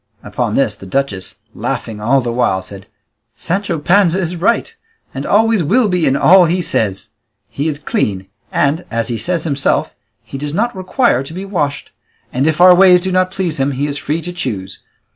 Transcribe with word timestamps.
Upon 0.23 0.55
this, 0.55 0.73
the 0.73 0.87
duchess, 0.87 1.35
laughing 1.53 2.01
all 2.01 2.21
the 2.21 2.31
while, 2.33 2.63
said, 2.63 2.87
"Sancho 3.35 3.77
Panza 3.77 4.17
is 4.19 4.35
right, 4.35 4.73
and 5.13 5.27
always 5.27 5.63
will 5.63 5.87
be 5.87 6.07
in 6.07 6.15
all 6.15 6.45
he 6.45 6.59
says; 6.59 7.09
he 7.49 7.67
is 7.67 7.77
clean, 7.77 8.25
and, 8.51 8.83
as 8.89 9.09
he 9.09 9.17
says 9.19 9.43
himself, 9.43 9.93
he 10.23 10.39
does 10.39 10.55
not 10.55 10.75
require 10.75 11.21
to 11.21 11.33
be 11.35 11.45
washed; 11.45 11.91
and 12.33 12.47
if 12.47 12.59
our 12.59 12.73
ways 12.73 13.01
do 13.01 13.11
not 13.11 13.29
please 13.29 13.59
him, 13.59 13.73
he 13.73 13.85
is 13.85 13.99
free 13.99 14.23
to 14.23 14.33
choose. 14.33 14.79